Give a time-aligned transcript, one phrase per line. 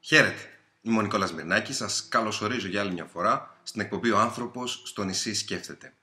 [0.00, 0.58] Χαίρετε.
[0.80, 1.76] Είμαι ο Νικόλας Μυρνάκης.
[1.76, 5.94] Σας καλωσορίζω για άλλη μια φορά στην εκπομπή «Ο άνθρωπος στο νησί σκέφτεται».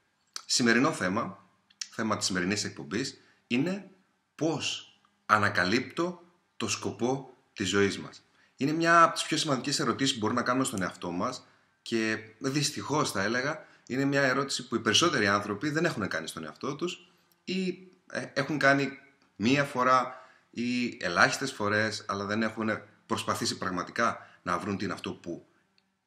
[0.45, 1.49] Σημερινό θέμα,
[1.89, 3.89] θέμα της σημερινής εκπομπής, είναι
[4.35, 6.21] πώς ανακαλύπτω
[6.57, 8.23] το σκοπό της ζωής μας.
[8.55, 11.47] Είναι μια από τις πιο σημαντικές ερωτήσεις που μπορούμε να κάνουμε στον εαυτό μας
[11.81, 16.43] και δυστυχώς θα έλεγα είναι μια ερώτηση που οι περισσότεροι άνθρωποι δεν έχουν κάνει στον
[16.43, 17.11] εαυτό τους
[17.43, 18.89] ή ε, έχουν κάνει
[19.35, 22.69] μία φορά ή ελάχιστες φορές αλλά δεν έχουν
[23.07, 25.45] προσπαθήσει πραγματικά να βρουν τι είναι αυτό που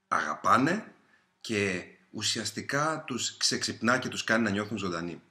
[0.09, 0.95] αγαπάνε
[1.41, 5.23] και ουσιαστικά τους ξεξυπνά και τους κάνει να νιώθουν ζωντανοί.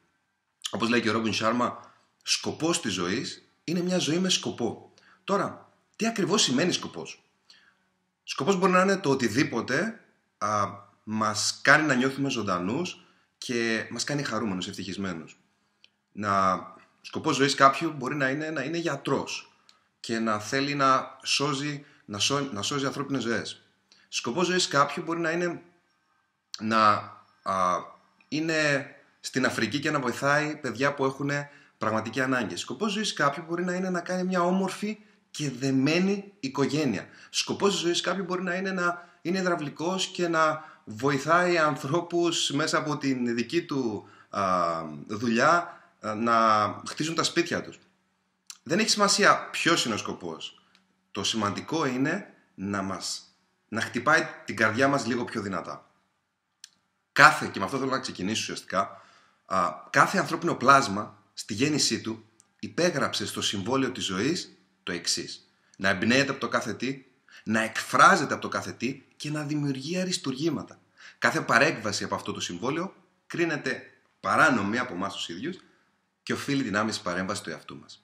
[0.70, 4.94] Όπως λέει και ο Ρόμπιν Σάρμα, σκοπός της ζωής είναι μια ζωή με σκοπό.
[5.24, 7.24] Τώρα, τι ακριβώς σημαίνει σκοπός;
[8.24, 10.00] Σκοπός μπορεί να είναι το οτιδήποτε
[10.38, 10.68] α,
[11.04, 13.06] μας κάνει να νιώθουμε ζωντανούς
[13.38, 15.38] και μας κάνει χαρούμενους, ευτυχισμένους.
[16.12, 16.60] Να,
[17.02, 19.49] σκοπός ζωής κάποιου μπορεί να είναι να είναι γιατρός
[20.00, 23.62] και να θέλει να σώζει, να, σώ, να σώζει ανθρώπινες ζωές.
[24.08, 25.62] Σκοπός ζωής κάποιου μπορεί να είναι
[26.60, 26.82] να
[27.44, 27.78] α,
[28.28, 28.90] είναι
[29.20, 31.30] στην Αφρική και να βοηθάει παιδιά που έχουν
[31.78, 32.56] πραγματική ανάγκη.
[32.56, 34.98] Σκοπός ζωής κάποιου μπορεί να είναι να κάνει μια όμορφη
[35.32, 37.08] και δεμένη οικογένεια.
[37.30, 42.98] Σκοπός ζωής κάποιου μπορεί να είναι να είναι υδραυλικός και να βοηθάει ανθρώπους μέσα από
[42.98, 44.42] την δική του α,
[45.08, 45.82] δουλειά
[46.18, 46.36] να
[46.88, 47.80] χτίζουν τα σπίτια τους.
[48.70, 50.62] Δεν έχει σημασία ποιος είναι ο σκοπός.
[51.12, 53.24] Το σημαντικό είναι να μας
[53.70, 55.92] να χτυπάει την καρδιά μας λίγο πιο δυνατά.
[57.12, 59.02] Κάθε, και με αυτό θέλω να ξεκινήσω ουσιαστικά,
[59.46, 62.26] α, κάθε ανθρώπινο πλάσμα στη γέννησή του
[62.60, 65.50] υπέγραψε στο συμβόλαιο της ζωής το εξής.
[65.78, 67.06] Να εμπνέεται από το κάθε τι,
[67.44, 70.80] να εκφράζεται από το κάθε τι και να δημιουργεί αριστουργήματα.
[71.18, 72.96] Κάθε παρέκβαση από αυτό το συμβόλαιο
[73.28, 73.84] κρίνεται
[74.20, 75.58] παράνομη από εμάς τους ίδιους
[76.24, 78.04] και οφείλει την άμεση παρέμβαση του εαυτού μας.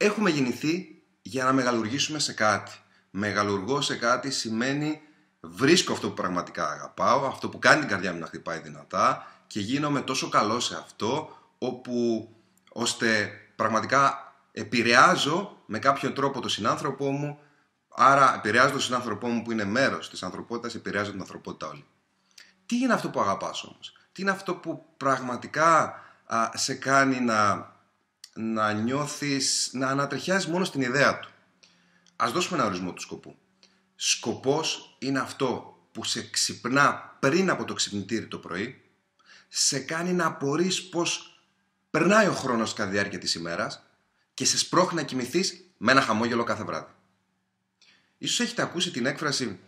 [0.00, 2.72] Έχουμε γεννηθεί για να μεγαλουργήσουμε σε κάτι.
[3.10, 5.00] Μεγαλουργώ σε κάτι σημαίνει
[5.40, 9.60] βρίσκω αυτό που πραγματικά αγαπάω, αυτό που κάνει την καρδιά μου να χτυπάει δυνατά και
[9.60, 12.28] γίνομαι τόσο καλό σε αυτό όπου
[12.72, 17.38] ώστε πραγματικά επηρεάζω με κάποιο τρόπο τον συνάνθρωπό μου
[17.88, 21.84] άρα επηρεάζω τον συνάνθρωπό μου που είναι μέρος της ανθρωπότητας επηρεάζω την ανθρωπότητα όλη.
[22.66, 26.00] Τι είναι αυτό που αγαπάς όμως, τι είναι αυτό που πραγματικά
[26.54, 27.70] σε κάνει να,
[28.40, 31.30] να νιώθεις, να ανατρεχιάζεις μόνο στην ιδέα του.
[32.16, 33.38] Ας δώσουμε ένα ορισμό του σκοπού.
[33.94, 38.82] Σκοπός είναι αυτό που σε ξυπνά πριν από το ξυπνητήρι το πρωί,
[39.48, 41.40] σε κάνει να απορείς πως
[41.90, 43.82] περνάει ο χρόνος κατά διάρκεια της ημέρας
[44.34, 46.92] και σε σπρώχνει να κοιμηθείς με ένα χαμόγελο κάθε βράδυ.
[48.18, 49.58] Ίσως έχετε ακούσει την έκφραση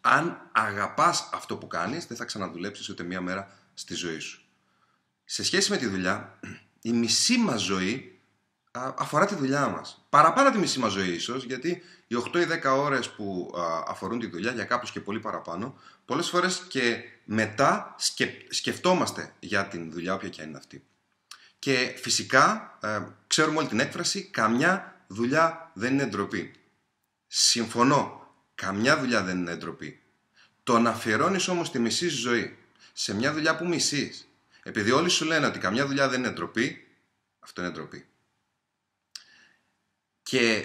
[0.00, 4.42] αν αγαπάς αυτό που κάνεις δεν θα ξαναδουλέψεις ούτε μία μέρα στη ζωή σου.
[5.24, 6.38] Σε σχέση με τη δουλειά,
[6.86, 8.18] η μισή μας ζωή
[8.72, 10.04] αφορά τη δουλειά μας.
[10.08, 13.52] Παραπάνω τη μισή μας ζωή ίσως, γιατί οι 8 ή 10 ώρες που
[13.86, 17.94] αφορούν τη δουλειά, για κάποιους και πολύ παραπάνω, πολλές φορές και μετά
[18.48, 20.84] σκεφτόμαστε για την δουλειά, όποια και είναι αυτή.
[21.58, 26.52] Και φυσικά, ε, ξέρουμε όλη την έκφραση, καμιά δουλειά δεν είναι ντροπή.
[27.26, 30.00] Συμφωνώ, καμιά δουλειά δεν είναι ντροπή.
[30.62, 32.56] Το να αφιερώνεις όμως τη μισή ζωή
[32.92, 34.28] σε μια δουλειά που μισείς,
[34.66, 36.88] επειδή όλοι σου λένε ότι καμιά δουλειά δεν είναι ντροπή,
[37.38, 38.06] αυτό είναι ντροπή.
[40.22, 40.64] Και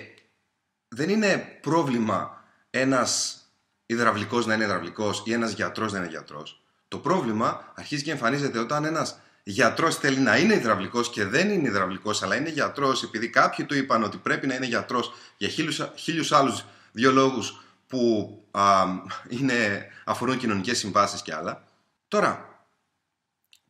[0.88, 3.42] δεν είναι πρόβλημα ένας
[3.86, 6.62] υδραυλικός να είναι υδραυλικός ή ένας γιατρός να είναι γιατρός.
[6.88, 11.68] Το πρόβλημα αρχίζει και εμφανίζεται όταν ένας γιατρός θέλει να είναι υδραυλικός και δεν είναι
[11.68, 15.92] υδραυλικός αλλά είναι γιατρός επειδή κάποιοι του είπαν ότι πρέπει να είναι γιατρός για χίλιους,
[15.96, 18.86] χίλιους άλλους δύο λόγους που α,
[19.30, 21.64] είναι, αφορούν κοινωνικές συμβάσεις και άλλα.
[22.08, 22.59] Τώρα,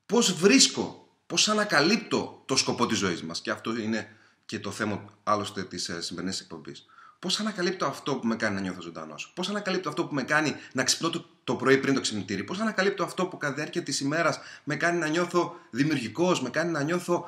[0.10, 4.16] πώς βρίσκω, πώς ανακαλύπτω το σκοπό της ζωής μας και αυτό είναι
[4.46, 6.86] και το θέμα άλλωστε της ε, σημερινής εκπομπής.
[7.20, 10.56] Πώς ανακαλύπτω αυτό που με κάνει να νιώθω ζωντανός; Πώς ανακαλύπτω αυτό που με κάνει
[10.74, 14.00] να ξυπνώ το, το πρωί πριν το ξυπνητήρι; Πώς ανακαλύπτω αυτό που κατά διάρκεια της
[14.00, 17.28] ημέρας με κάνει να νιώθω δημιουργικός, με κάνει να νιώθω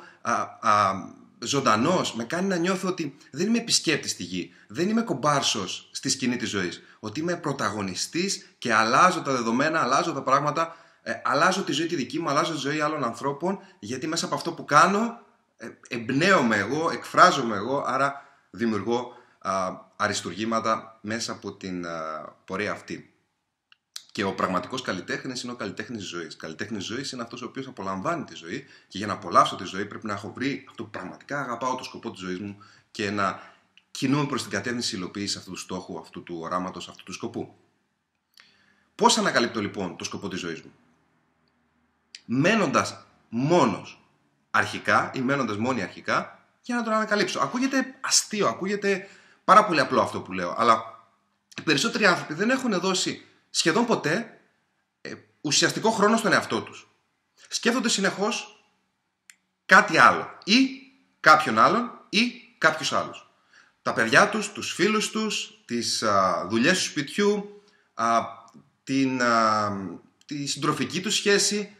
[1.38, 4.54] ζωντανός, με κάνει να νιώθω ότι δεν είμαι επισκέπτης στη γη.
[4.66, 6.82] Δεν είμαι κομπάρσος στη σκηνή της ζωής.
[7.00, 11.94] Ότι είμαι πρωταγωνιστής και αλλάζω τα δεδομένα, αλλάζω τα πράγματα, ε, αλλάζω τη ζωή τη
[11.96, 15.20] δική μου, αλλάζω τη ζωή άλλων ανθρώπων, γιατί μέσα από αυτό που κάνω
[15.56, 21.86] ε, εμπνέομαι εγώ, εκφράζομαι εγώ, άρα δημιουργώ α, αριστουργήματα μέσα από την
[22.44, 23.12] πορεία αυτή.
[24.12, 26.36] Και ο πραγματικός καλλιτέχνης είναι ο καλλιτέχνης τη ζωής.
[26.36, 29.86] Καλλιτέχνης ζωής είναι αυτός ο οποίος απολαμβάνει τη ζωή και για να απολαύσω τη ζωή
[29.86, 32.56] πρέπει να έχω βρει αυτό που πραγματικά αγαπάω, το σκοπό της ζωής μου
[32.90, 33.40] και να
[33.90, 37.54] κινούμε προς την κατεύθυνση υλοποίησης αυτού του στόχου, αυτού του οράματος, αυτού του σκοπού.
[38.94, 40.72] Πώς ανακαλύπτω λοιπόν το σκοπό της ζωής μου,
[42.34, 44.00] μένοντας μόνος
[44.50, 47.40] αρχικά ή μένοντας μόνοι αρχικά για να τον ανακαλύψω.
[47.40, 49.08] Ακούγεται αστείο, ακούγεται
[49.44, 50.82] πάρα πολύ απλό αυτό που λέω, αλλά
[51.56, 54.40] οι περισσότεροι άνθρωποι δεν έχουν δώσει σχεδόν ποτέ
[55.00, 56.88] ε, ουσιαστικό χρόνο στον εαυτό τους.
[57.48, 58.64] Σκέφτονται συνεχώς
[59.66, 60.68] κάτι άλλο ή
[61.20, 63.26] κάποιον άλλον ή κάποιους άλλους.
[63.82, 67.62] Τα παιδιά τους, τους φίλους τους, τις α, δουλειές του σπιτιού,
[67.94, 68.20] α,
[68.84, 69.72] την, α,
[70.26, 71.76] τη συντροφική τους σχέση.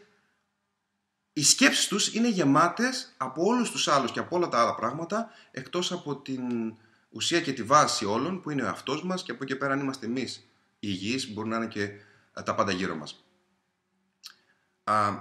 [1.33, 5.29] Οι σκέψεις τους είναι γεμάτες από όλους τους άλλους και από όλα τα άλλα πράγματα
[5.51, 6.73] εκτός από την
[7.09, 9.79] ουσία και τη βάση όλων που είναι ο εαυτός μας και από εκεί πέρα αν
[9.79, 10.47] είμαστε εμείς
[10.79, 11.91] υγιείς μπορεί να είναι και
[12.43, 13.25] τα πάντα γύρω μας.
[14.83, 15.13] Α,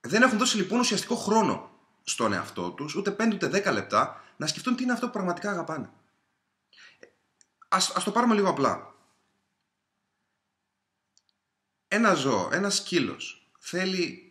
[0.00, 1.70] δεν έχουν δώσει λοιπόν ουσιαστικό χρόνο
[2.02, 5.50] στον εαυτό τους, ούτε 5 ούτε 10 λεπτά, να σκεφτούν τι είναι αυτό που πραγματικά
[5.50, 5.90] αγαπάνε.
[7.68, 8.94] Ας, ας το πάρουμε λίγο απλά.
[11.88, 14.25] Ένα ζώο, ένας σκύλος, θέλει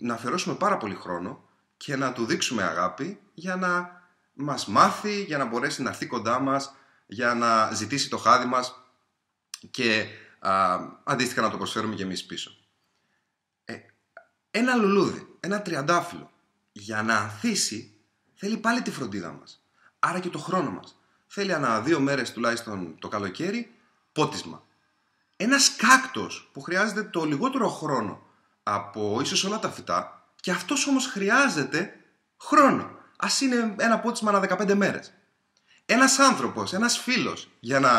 [0.00, 4.02] να αφιερώσουμε πάρα πολύ χρόνο και να του δείξουμε αγάπη για να
[4.32, 6.74] μας μάθει, για να μπορέσει να έρθει κοντά μας,
[7.06, 8.82] για να ζητήσει το χάδι μας
[9.70, 10.06] και
[10.38, 12.50] α, αντίστοιχα να το προσφέρουμε και εμείς πίσω.
[13.64, 13.76] Ε,
[14.50, 16.30] ένα λουλούδι, ένα τριαντάφυλλο,
[16.72, 17.96] για να ανθίσει
[18.34, 19.64] θέλει πάλι τη φροντίδα μας.
[19.98, 21.00] Άρα και το χρόνο μας.
[21.26, 23.74] Θέλει ανά δύο μέρες τουλάχιστον το καλοκαίρι
[24.12, 24.66] πότισμα.
[25.36, 28.25] Ένας κάκτος που χρειάζεται το λιγότερο χρόνο
[28.68, 31.94] από ίσως όλα τα φυτά και αυτός όμως χρειάζεται
[32.40, 32.90] χρόνο.
[33.16, 35.12] Ας είναι ένα πότισμα ανά 15 μέρες.
[35.86, 37.90] Ένας άνθρωπος, ένας φίλος για να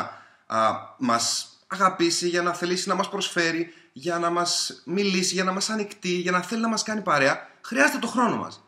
[0.45, 5.51] α, μας αγαπήσει, για να θελήσει να μας προσφέρει, για να μας μιλήσει, για να
[5.51, 8.63] μας ανοιχτεί, για να θέλει να μας κάνει παρέα, χρειάζεται το χρόνο μας.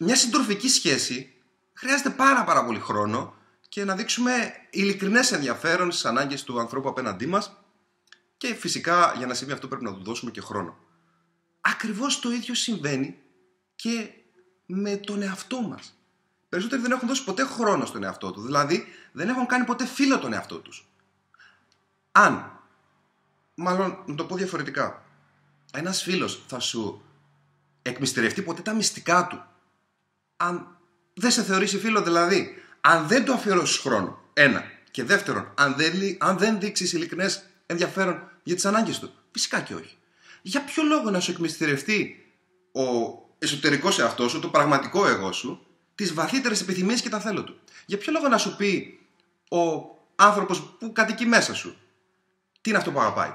[0.00, 1.34] Μια συντροφική σχέση
[1.72, 3.34] χρειάζεται πάρα πάρα πολύ χρόνο
[3.68, 4.32] και να δείξουμε
[4.70, 7.65] ειλικρινές ενδιαφέρον στις ανάγκες του ανθρώπου απέναντί μας
[8.36, 10.78] και φυσικά για να συμβεί αυτό πρέπει να του δώσουμε και χρόνο.
[11.60, 13.18] Ακριβώς το ίδιο συμβαίνει
[13.76, 14.10] και
[14.66, 15.98] με τον εαυτό μας.
[16.48, 20.18] Περισσότεροι δεν έχουν δώσει ποτέ χρόνο στον εαυτό τους, δηλαδή δεν έχουν κάνει ποτέ φίλο
[20.18, 20.88] τον εαυτό τους.
[22.12, 22.60] Αν,
[23.54, 25.04] μάλλον να το πω διαφορετικά,
[25.72, 27.02] ένας φίλος θα σου
[27.82, 29.44] εκμυστηρευτεί ποτέ τα μυστικά του,
[30.36, 30.78] αν
[31.14, 34.64] δεν σε θεωρήσει φίλο δηλαδή, αν δεν το αφιερώσεις χρόνο, ένα.
[34.90, 39.10] Και δεύτερον, αν δεν, αν δεν δείξεις ειλικρινές ενδιαφέρον για τις ανάγκες του.
[39.30, 39.96] Φυσικά και όχι.
[40.42, 42.26] Για ποιο λόγο να σου εκμυστηρευτεί
[42.72, 42.82] ο
[43.38, 47.98] εσωτερικός εαυτός σου, το πραγματικό εγώ σου, τις βαθύτερες επιθυμίες και τα θέλω του; Για
[47.98, 49.00] ποιο λόγο να σου πει
[49.50, 49.58] ο
[50.16, 51.76] άνθρωπος που κατοικεί μέσα σου,
[52.60, 53.30] τι είναι αυτό που αγαπάει,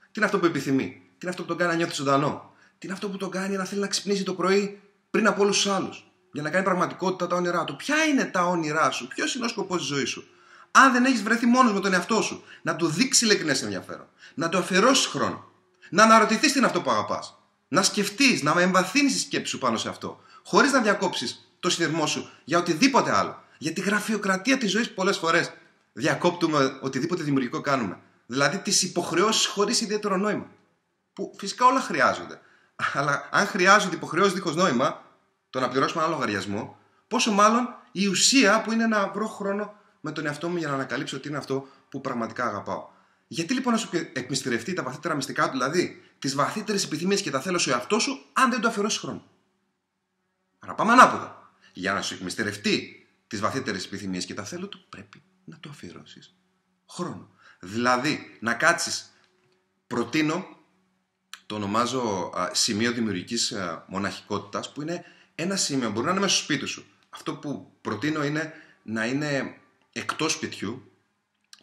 [0.00, 2.86] τι είναι αυτό που επιθυμεί, τι είναι αυτό που τον κάνει να νιώθει ζωντανό, τι
[2.86, 4.80] είναι αυτό που τον κάνει να θέλει να ξυπνήσει το πρωί
[5.10, 8.46] πριν από όλους τους άλλους, για να κάνει πραγματικότητα τα όνειρά του; Ποια είναι τα
[8.46, 10.28] όνειρά σου, ποιος είναι ο σκοπός της ζωής σου;
[10.74, 14.48] Αν δεν έχεις βρεθεί μόνος με τον εαυτό σου, να του δείξεις ειλικρινές ενδιαφέρον, να
[14.48, 15.44] του αφιερώσεις χρόνο,
[15.90, 17.38] να αναρωτηθείς τι είναι αυτό που αγαπάς,
[17.68, 22.06] να σκεφτείς, να εμβαθύνεις τη σκέψη σου πάνω σε αυτό, χωρίς να διακόψεις το συνειρμό
[22.06, 23.42] σου για οτιδήποτε άλλο.
[23.58, 25.52] Για τη γραφειοκρατία της ζωής πολλές φορές
[25.92, 27.98] διακόπτουμε οτιδήποτε δημιουργικό κάνουμε.
[28.26, 30.46] Δηλαδή τις υποχρεώσεις χωρίς ιδιαίτερο νόημα.
[31.12, 32.40] Που φυσικά όλα χρειάζονται.
[32.92, 35.02] Αλλά αν χρειάζονται υποχρεώσεις δίχως νόημα,
[35.50, 40.12] το να πληρώσουμε ένα λογαριασμό, πόσο μάλλον η ουσία που είναι να βρω χρόνο με
[40.12, 42.88] τον εαυτό μου για να ανακαλύψω τι είναι αυτό που πραγματικά αγαπάω.
[43.26, 47.40] Γιατί λοιπόν να σου εκμυστηρευτεί τα βαθύτερα μυστικά του, δηλαδή τις βαθύτερες επιθυμίες και τα
[47.40, 49.24] θέλω σου εαυτό σου, αν δεν το αφιερώσεις χρόνο;
[50.58, 51.52] Άρα πάμε ανάποδα.
[51.72, 56.34] Για να σου εκμυστηρευτεί τις βαθύτερες επιθυμίες και τα θέλω του, πρέπει να το αφιερώσεις
[56.90, 57.30] χρόνο.
[57.60, 59.12] Δηλαδή, να κάτσεις.
[59.86, 60.46] Προτείνω,
[61.46, 63.54] το ονομάζω σημείο δημιουργικής
[63.86, 65.04] μοναχικότητας, που είναι
[65.34, 66.86] ένα σημείο, μπορεί να είναι μέσα στο σπίτι σου.
[67.10, 69.56] Αυτό που προτείνω είναι να είναι
[69.92, 70.92] εκτός σπιτιού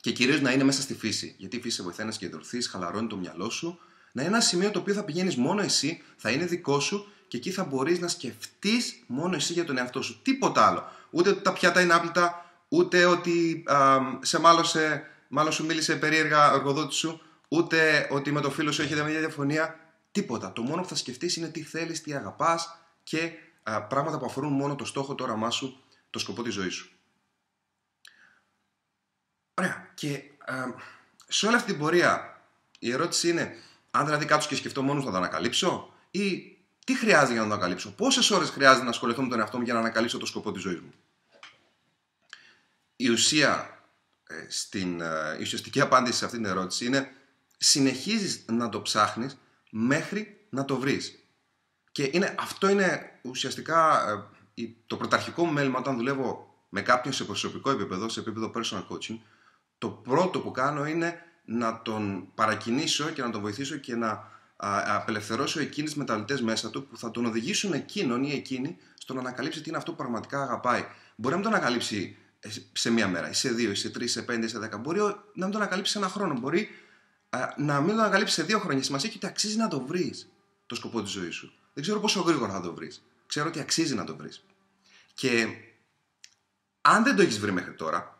[0.02, 1.36] και κυρίως να είναι μέσα στη φύση.
[1.38, 3.80] Γιατί η φύση σε βοηθάει να συγκεντρωθείς, χαλαρώνει το μυαλό σου.
[4.12, 7.38] Να είναι ένα σημείο το οποίο θα πηγαίνεις μόνο εσύ, θα είναι δικό σου και
[7.38, 10.22] εκεί θα μπορείς να σκεφτείς μόνο εσύ για τον εαυτό σου.
[10.22, 10.92] Τίποτα άλλο.
[11.10, 16.52] Ούτε ότι τα πιάτα είναι άπλυτα, ούτε ότι α, σε μάλωσε, μάλλον σου μίλησε περίεργα
[16.52, 19.80] ο εργοδότης σου, ούτε ότι με το φίλο σου έχετε μια διαφωνία.
[20.12, 20.54] Τίποτα.
[20.54, 23.32] Το μόνο που θα σκεφτείς είναι τι θέλεις, τι αγαπάς και
[23.64, 26.99] α, πράγματα που αφορούν μόνο το στόχο, το όραμά σου, το σκοπό της ζωής σου.
[29.60, 29.88] Ωραία.
[29.94, 30.56] Και α,
[31.28, 32.42] σε όλη αυτή την πορεία
[32.80, 33.56] η ερώτηση είναι
[33.92, 37.54] αν δηλαδή κάτσω και σκεφτώ μόνος να το ανακαλύψω ή τι χρειάζεται για να το
[37.54, 40.52] ανακαλύψω; Πόσες ώρες χρειάζεται να ασχοληθώ με τον εαυτό μου για να ανακαλύψω το σκοπό
[40.52, 40.94] της ζωής μου;
[42.96, 43.80] Η ουσία,
[44.28, 47.12] ε, στην, ε, η ουσιαστική απάντηση σε αυτή την ερώτηση είναι
[47.58, 49.38] συνεχίζεις να το ψάχνεις
[49.70, 51.24] μέχρι να το βρεις.
[51.92, 54.10] Και είναι, αυτό είναι ουσιαστικά
[54.56, 58.86] ε, το πρωταρχικό μου μέλημα όταν δουλεύω με κάποιον σε προσωπικό επίπεδο, σε επίπεδο personal
[58.90, 59.18] coaching,
[59.80, 64.28] το πρώτο που κάνω είναι να τον παρακινήσω και να τον βοηθήσω και να
[64.86, 69.20] απελευθερώσω εκείνες τις μεταβλητές μέσα του που θα τον οδηγήσουν εκείνον ή εκείνη στο να
[69.20, 70.86] ανακαλύψει τι είναι αυτό που πραγματικά αγαπάει.
[71.16, 72.18] Μπορεί να μην το ανακαλύψει
[72.72, 74.78] σε μία μέρα, ή σε δύο, ή σε τρεις, σε πέντε, σε δέκα.
[74.78, 75.00] Μπορεί
[75.34, 76.40] να μην το ανακαλύψει ένα χρόνο.
[76.40, 76.70] Μπορεί
[77.58, 78.84] να μην το ανακαλύψει σε δύο χρόνια.
[78.84, 80.32] Σημασία έχει ότι αξίζει να το βρεις
[80.66, 81.54] το σκοπό της ζωής σου.
[81.74, 83.04] Δεν ξέρω πόσο γρήγορα θα το βρεις.
[83.26, 84.44] Ξέρω ότι αξίζει να το βρεις.
[85.14, 85.48] Και
[86.82, 88.19] αν δεν το έχεις βρει μέχρι τώρα,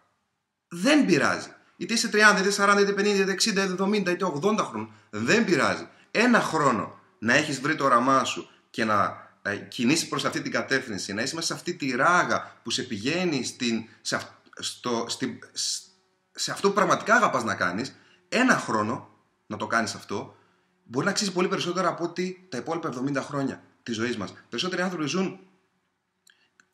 [0.70, 1.50] δεν πειράζει.
[1.78, 4.92] Είτε είσαι 30, είτε 40, είτε 50, είτε 60, είτε 70, είτε 80 χρόνων.
[5.10, 5.88] Δεν πειράζει.
[6.12, 10.52] Ένα χρόνο να έχεις βρει το όραμά σου και να ε, κινήσει προς αυτή την
[10.52, 14.20] κατεύθυνση, να είσαι μέσα σε αυτή τη ράγα που σε πηγαίνει στην, σε,
[14.60, 15.40] στο, στη,
[16.32, 17.96] σε αυτό που πραγματικά αγαπάς να κάνεις,
[18.30, 19.10] ένα χρόνο
[19.48, 20.36] να το κάνεις αυτό,
[20.84, 24.34] μπορεί να αξίζει πολύ περισσότερο από ότι τα υπόλοιπα 70 χρόνια της ζωής μας.
[24.50, 25.40] Περισσότεροι άνθρωποι ζουν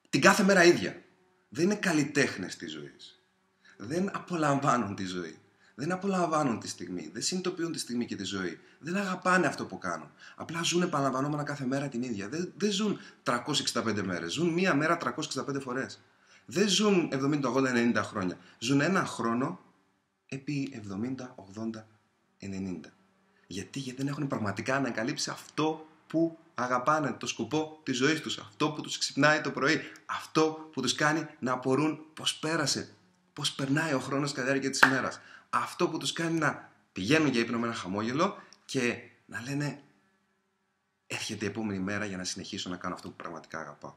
[0.10, 1.02] την κάθε μέρα ίδια.
[1.50, 3.15] Δεν είναι καλλιτέχνες της ζωής.
[3.78, 5.40] Δεν απολαμβάνουν τη ζωή
[5.76, 8.60] δεν απολαμβάνουν τη στιγμή, δεν συνειδητοποιούν τη στιγμή και τη ζωή.
[8.80, 10.10] Δεν αγαπάνε αυτό που κάνουν.
[10.36, 12.30] Απλά ζουν επαναλαμβανόμενα κάθε μέρα την ίδια.
[12.30, 14.34] Δεν, δεν ζουν 365 μέρες.
[14.34, 16.02] Ζουν μία μέρα 365 φορές.
[16.46, 18.38] Δεν ζουν 70, 80, 90 χρόνια.
[18.60, 19.60] Ζουν ένα χρόνο
[20.28, 20.84] επί
[21.18, 21.84] 70, 80,
[22.40, 22.92] 90.
[23.48, 28.38] Γιατί, γιατί δεν έχουν πραγματικά ανακαλύψει αυτό που αγαπάνε, το σκοπό της ζωής τους.
[28.38, 29.82] Αυτό που τους ξυπνάει το πρωί.
[30.06, 32.96] Αυτό που τους κάνει να απορούν πώ πέρασε,
[33.36, 37.28] πώς περνάει ο χρόνος κατά τη διάρκεια της ημέρας αυτό που τους κάνει να πηγαίνουν
[37.28, 39.82] για ύπνο με ένα χαμόγελο και να λένε
[41.08, 43.94] έρχεται η επόμενη μέρα για να συνεχίσω να κάνω αυτό που πραγματικά αγαπάω.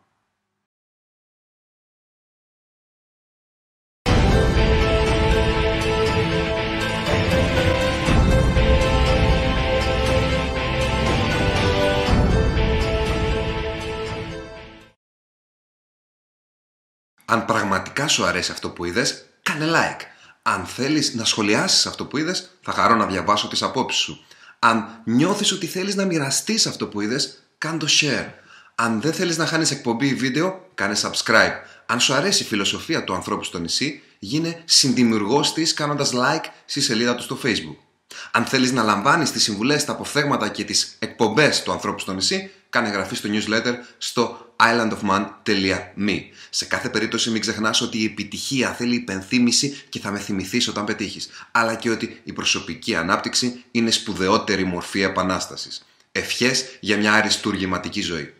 [17.25, 20.00] Αν πραγματικά σου αρέσει αυτό που είδες, κάνε like.
[20.43, 24.25] Αν θέλεις να σχολιάσεις αυτό που είδες, θα χαρώ να διαβάσω τις απόψεις σου.
[24.59, 28.26] Αν νιώθεις ότι θέλεις να μοιραστείς αυτό που είδες, κάνε το share.
[28.75, 31.52] Αν δεν θέλεις να χάνεις εκπομπή ή βίντεο, κάνε subscribe.
[31.87, 36.81] Αν σου αρέσει η φιλοσοφία του ανθρώπου στο νησί, γίνε συνδημιουργός της κάνοντας like στη
[36.81, 37.76] σελίδα του στο facebook.
[38.31, 42.50] Αν θέλεις να λαμβάνεις τις συμβουλές, τα αποφθέγματα και τις εκπομπές του ανθρώπου στο νησί,
[42.71, 46.21] κάνε εγγραφή στο newsletter στο islandofman.me.
[46.50, 50.85] Σε κάθε περίπτωση μην ξεχνάς ότι η επιτυχία θέλει υπενθύμηση και θα με θυμηθείς όταν
[50.85, 55.87] πετύχεις, αλλά και ότι η προσωπική ανάπτυξη είναι σπουδαιότερη μορφή επανάστασης.
[56.12, 58.35] Ευχές για μια αριστούργηματική ζωή.